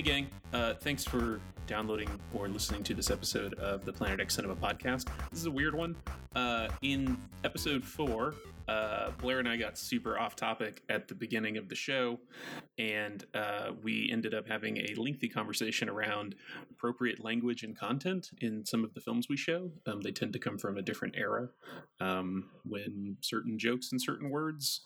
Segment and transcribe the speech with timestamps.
[0.00, 0.28] Hey, gang.
[0.54, 5.08] Uh, thanks for downloading or listening to this episode of the Planet X Cinema podcast.
[5.30, 5.94] This is a weird one.
[6.34, 8.32] Uh, in episode four,
[8.70, 12.20] uh, Blair and I got super off topic at the beginning of the show,
[12.78, 16.36] and uh, we ended up having a lengthy conversation around
[16.70, 19.72] appropriate language and content in some of the films we show.
[19.86, 21.48] Um, they tend to come from a different era
[21.98, 24.82] um, when certain jokes and certain words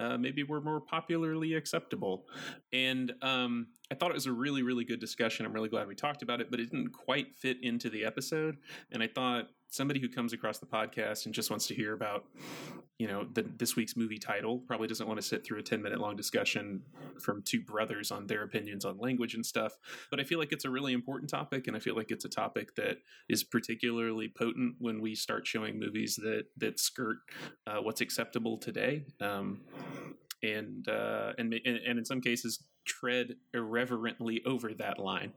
[0.00, 2.24] uh, maybe were more popularly acceptable.
[2.72, 5.44] And um, I thought it was a really, really good discussion.
[5.44, 8.56] I'm really glad we talked about it, but it didn't quite fit into the episode.
[8.90, 12.24] And I thought somebody who comes across the podcast and just wants to hear about
[12.98, 15.82] you know the, this week's movie title probably doesn't want to sit through a 10
[15.82, 16.82] minute long discussion
[17.20, 19.72] from two brothers on their opinions on language and stuff.
[20.10, 22.28] But i feel like it's a really important topic and i feel like it's a
[22.28, 22.98] topic that
[23.28, 27.18] is particularly potent when we start showing movies that that skirt
[27.66, 29.04] uh, what's acceptable today.
[29.20, 29.62] Um,
[30.42, 35.32] and, uh, and and in some cases tread irreverently over that line.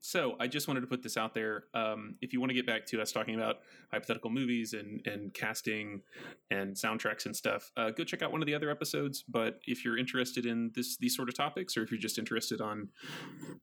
[0.00, 1.64] So I just wanted to put this out there.
[1.74, 3.56] Um, if you want to get back to us talking about
[3.92, 6.02] hypothetical movies and, and casting
[6.50, 9.24] and soundtracks and stuff, uh, go check out one of the other episodes.
[9.28, 12.60] But if you're interested in this these sort of topics, or if you're just interested
[12.60, 12.88] on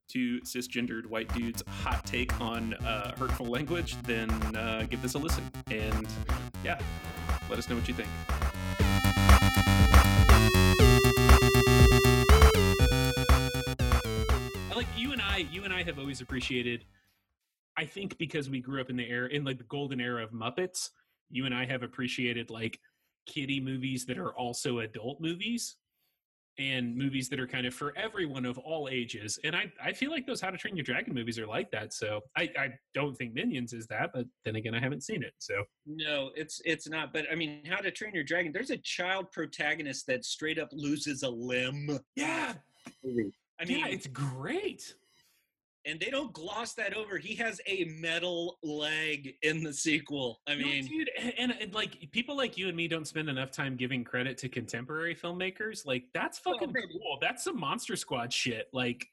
[0.08, 5.20] two cisgendered white dudes' hot take on uh, hurtful language, then uh, give this a
[5.20, 5.44] listen.
[5.70, 6.08] And
[6.64, 6.80] yeah,
[7.50, 8.10] let us know what you think.
[14.98, 16.86] You and I, you and I have always appreciated.
[17.78, 20.32] I think because we grew up in the era, in like the golden era of
[20.32, 20.90] Muppets,
[21.30, 22.80] you and I have appreciated like
[23.26, 25.78] kiddie movies that are also adult movies
[26.58, 29.40] and movies that are kind of for everyone of all ages.
[29.44, 31.94] And I, I feel like those How to Train Your Dragon movies are like that.
[31.94, 35.34] So I, I don't think Minions is that, but then again, I haven't seen it.
[35.40, 37.14] So no, it's it's not.
[37.14, 38.52] But I mean, How to Train Your Dragon.
[38.52, 42.00] There's a child protagonist that straight up loses a limb.
[42.16, 42.54] Yeah.
[43.62, 44.96] I mean, yeah, it's great.
[45.86, 47.18] And they don't gloss that over.
[47.18, 50.42] He has a metal leg in the sequel.
[50.48, 53.30] I mean, no, dude, and, and, and, like people like you and me don't spend
[53.30, 55.86] enough time giving credit to contemporary filmmakers.
[55.86, 57.18] Like that's fucking well, cool.
[57.20, 58.68] That's some Monster Squad shit.
[58.74, 59.08] Like,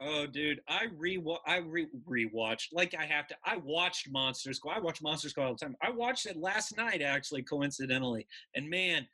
[0.00, 2.68] oh, dude, I re I re rewatched.
[2.72, 3.36] Like I have to.
[3.44, 4.76] I watched Monster Squad.
[4.76, 5.76] I watch Monster Squad all the time.
[5.82, 8.28] I watched it last night, actually, coincidentally.
[8.54, 9.08] And man,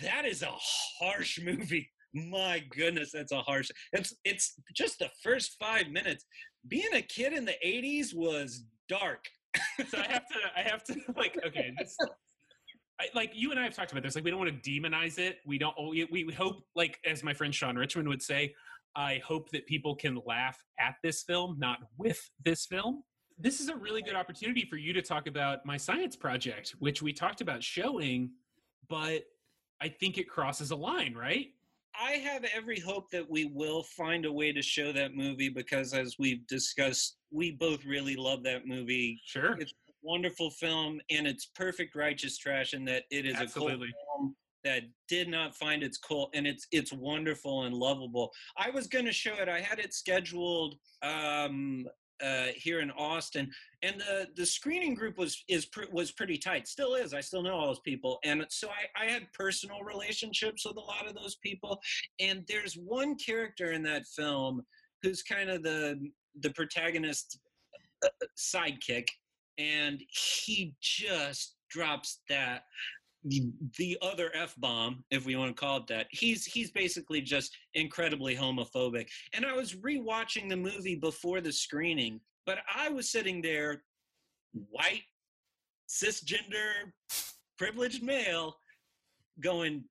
[0.00, 0.52] that is a
[0.98, 3.70] harsh movie my goodness, that's a harsh.
[3.92, 6.24] It's it's just the first five minutes.
[6.68, 9.24] Being a kid in the '80s was dark.
[9.88, 11.96] so I have to, I have to, like, okay, this,
[13.00, 14.14] I, like you and I have talked about this.
[14.14, 15.38] Like, we don't want to demonize it.
[15.46, 15.74] We don't.
[15.90, 18.54] We, we hope, like, as my friend Sean Richmond would say,
[18.94, 23.02] I hope that people can laugh at this film, not with this film.
[23.38, 27.02] This is a really good opportunity for you to talk about my science project, which
[27.02, 28.30] we talked about showing,
[28.88, 29.24] but
[29.80, 31.48] I think it crosses a line, right?
[32.00, 35.92] I have every hope that we will find a way to show that movie because,
[35.92, 39.20] as we've discussed, we both really love that movie.
[39.24, 43.88] Sure, it's a wonderful film, and it's perfect righteous trash, in that it is Absolutely.
[43.88, 48.30] a cult film that did not find its cult, and it's it's wonderful and lovable.
[48.56, 49.48] I was going to show it.
[49.48, 51.86] I had it scheduled um,
[52.22, 53.50] uh, here in Austin,
[53.82, 56.68] and the the screening group was is was pretty tight.
[56.68, 57.14] Still is.
[57.14, 60.80] I still know all those people, and so I, I had personal relationships with a
[60.80, 61.80] lot of those people.
[62.20, 64.62] And there's one character in that film
[65.02, 66.00] who's kind of the
[66.40, 67.38] the protagonist
[68.04, 69.08] uh, sidekick,
[69.58, 72.64] and he just drops that
[73.24, 76.06] the other f bomb, if we want to call it that.
[76.10, 79.08] He's he's basically just incredibly homophobic.
[79.32, 83.84] And I was rewatching the movie before the screening, but I was sitting there,
[84.52, 85.02] white,
[85.88, 86.92] cisgender,
[87.58, 88.56] privileged male,
[89.40, 89.84] going,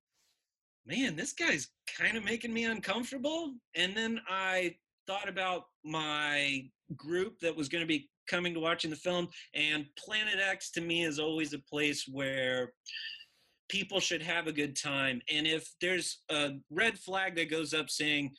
[0.86, 1.68] man, this guy's
[1.98, 3.54] kind of making me uncomfortable.
[3.74, 4.76] And then I
[5.06, 9.86] thought about my group that was going to be coming to watching the film, and
[9.96, 12.72] Planet X to me is always a place where
[13.72, 15.22] people should have a good time.
[15.32, 18.32] And if there's a red flag that goes up saying,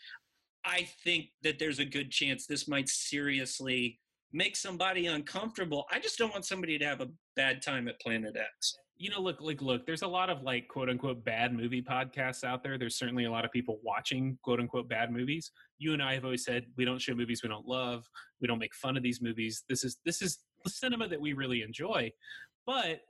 [0.64, 4.00] I think that there's a good chance this might seriously
[4.32, 8.38] make somebody uncomfortable, I just don't want somebody to have a bad time at Planet
[8.38, 8.78] X.
[8.96, 12.44] You know, look, like, look, there's a lot of like quote unquote bad movie podcasts
[12.44, 12.78] out there.
[12.78, 15.52] There's certainly a lot of people watching quote unquote bad movies.
[15.80, 18.06] You and I have always said we don't show movies we don't love.
[18.40, 19.64] We don't make fun of these movies.
[19.68, 22.12] This is this is the cinema that we really enjoy.
[22.68, 23.02] But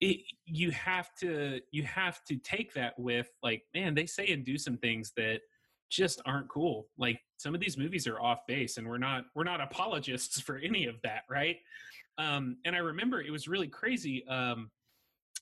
[0.00, 4.44] it, you have to you have to take that with like man they say and
[4.44, 5.40] do some things that
[5.90, 6.86] just aren't cool.
[6.98, 10.56] Like some of these movies are off base and we're not we're not apologists for
[10.58, 11.56] any of that right?
[12.18, 14.70] Um, and i remember it was really crazy um,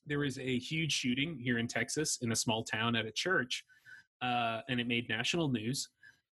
[0.06, 3.64] there was a huge shooting here in texas in a small town at a church
[4.22, 5.88] uh, and it made national news.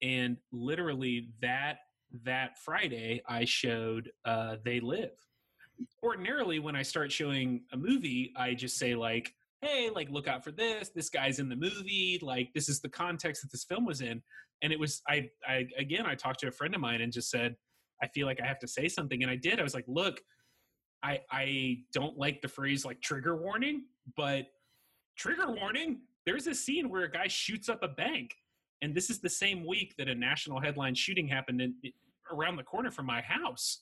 [0.01, 1.79] And literally that
[2.23, 5.12] that Friday I showed uh, They Live.
[6.04, 10.44] Ordinarily, when I start showing a movie, I just say like, "Hey, like look out
[10.44, 10.89] for this.
[10.89, 12.19] This guy's in the movie.
[12.22, 14.22] Like this is the context that this film was in."
[14.62, 17.30] And it was I I again I talked to a friend of mine and just
[17.30, 17.56] said,
[18.01, 19.60] "I feel like I have to say something," and I did.
[19.60, 20.22] I was like, "Look."
[21.04, 23.86] I, I don't like the phrase like trigger warning,
[24.16, 24.45] but
[25.18, 28.36] trigger warning, there's a scene where a guy shoots up a bank.
[28.81, 31.75] And this is the same week that a national headline shooting happened in,
[32.31, 33.81] around the corner from my house.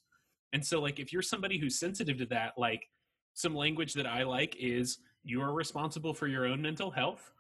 [0.54, 2.88] And so, like, if you're somebody who's sensitive to that, like,
[3.34, 7.32] some language that I like is you are responsible for your own mental health,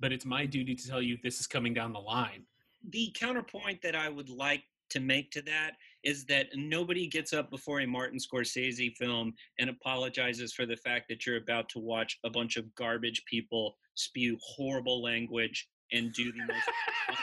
[0.00, 2.44] but it's my duty to tell you this is coming down the line.
[2.90, 5.72] The counterpoint that I would like to make to that
[6.04, 11.06] is that nobody gets up before a Martin Scorsese film and apologizes for the fact
[11.08, 16.32] that you're about to watch a bunch of garbage people spew horrible language and do
[16.32, 16.70] the most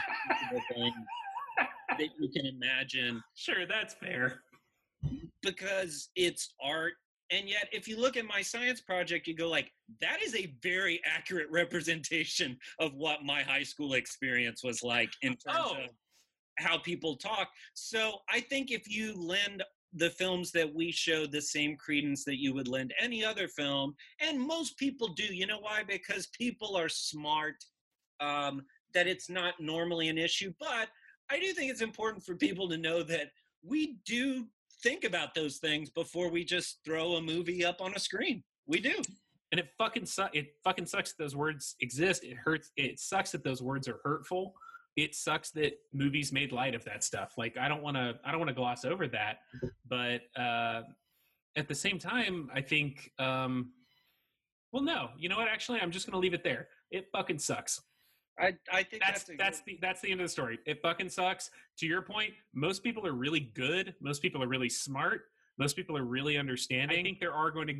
[0.50, 0.94] horrible thing
[1.97, 3.24] that you can imagine.
[3.36, 4.42] Sure, that's fair.
[5.45, 6.94] Because it's art
[7.31, 10.53] and yet if you look at my science project you go like that is a
[10.62, 15.71] very accurate representation of what my high school experience was like in terms oh.
[15.71, 15.89] of
[16.57, 17.50] how people talk.
[17.74, 19.63] So I think if you lend
[19.94, 23.95] the films that we show the same credence that you would lend any other film,
[24.19, 25.24] and most people do.
[25.24, 25.83] You know why?
[25.88, 27.56] Because people are smart.
[28.19, 28.62] Um,
[28.94, 30.88] that it's not normally an issue, but
[31.30, 33.27] I do think it's important for people to know that
[33.62, 34.47] we do
[34.85, 38.43] think about those things before we just throw a movie up on a screen.
[38.67, 39.01] We do.
[39.51, 40.35] And it fucking sucks.
[40.37, 42.23] It fucking sucks that those words exist.
[42.23, 42.71] It hurts.
[42.77, 44.53] It sucks that those words are hurtful
[44.95, 47.33] it sucks that movies made light of that stuff.
[47.37, 49.39] Like I don't want to I don't want to gloss over that,
[49.87, 50.83] but uh,
[51.55, 53.71] at the same time, I think um,
[54.71, 55.47] well, no, you know what?
[55.47, 56.67] Actually, I'm just going to leave it there.
[56.91, 57.81] It fucking sucks.
[58.39, 60.59] I, I think that's that's, that's the that's the end of the story.
[60.65, 61.51] It fucking sucks.
[61.79, 63.95] To your point, most people are really good.
[64.01, 65.21] Most people are really smart.
[65.57, 66.99] Most people are really understanding.
[66.99, 67.75] I think there are going to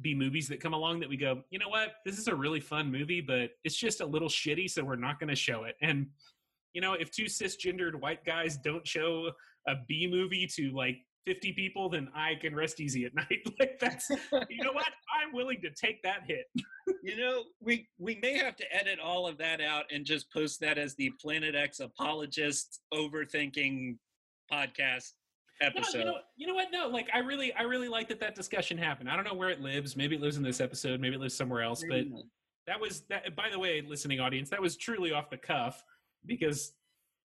[0.00, 2.58] be movies that come along that we go, you know what, this is a really
[2.58, 5.76] fun movie, but it's just a little shitty, so we're not going to show it.
[5.80, 6.08] And
[6.72, 9.30] you know, if two cisgendered white guys don't show
[9.68, 10.96] a B movie to like
[11.26, 13.40] 50 people, then I can rest easy at night.
[13.60, 14.10] like that's,
[14.48, 14.88] you know what?
[15.22, 16.46] I'm willing to take that hit.
[17.02, 20.60] you know, we we may have to edit all of that out and just post
[20.60, 23.96] that as the Planet X apologist overthinking
[24.50, 25.12] podcast
[25.60, 25.98] episode.
[25.98, 26.68] No, you, know, you know what?
[26.72, 29.10] No, like I really, I really like that that discussion happened.
[29.10, 29.96] I don't know where it lives.
[29.96, 31.00] Maybe it lives in this episode.
[31.00, 31.82] Maybe it lives somewhere else.
[31.86, 32.04] But
[32.68, 33.34] that was that.
[33.34, 35.84] By the way, listening audience, that was truly off the cuff
[36.24, 36.72] because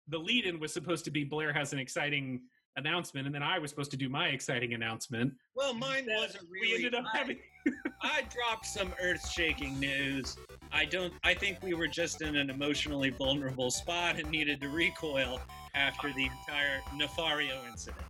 [0.07, 2.43] the lead in was supposed to be Blair has an exciting
[2.77, 5.33] announcement, and then I was supposed to do my exciting announcement.
[5.55, 6.77] Well, mine wasn't really.
[6.79, 7.37] We ended up I, having.
[8.01, 10.37] I dropped some earth-shaking news.
[10.71, 11.13] I don't.
[11.23, 15.39] I think we were just in an emotionally vulnerable spot and needed to recoil
[15.73, 18.05] after the entire Nefario incident.